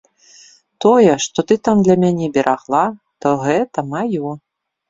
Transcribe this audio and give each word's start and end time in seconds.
Тое, 0.85 1.11
што 1.25 1.39
ты 1.51 1.57
там 1.69 1.77
для 1.87 1.97
мяне 2.05 2.31
берагла, 2.39 2.83
то 3.25 3.35
гэта 3.45 3.79
маё. 3.95 4.29